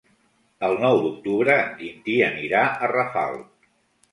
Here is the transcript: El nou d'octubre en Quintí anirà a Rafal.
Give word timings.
El 0.67 0.77
nou 0.83 1.01
d'octubre 1.03 1.57
en 1.65 1.69
Quintí 1.83 2.17
anirà 2.31 2.65
a 2.71 2.91
Rafal. 2.97 3.39